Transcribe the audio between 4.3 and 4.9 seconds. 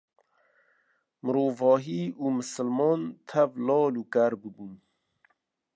bibûn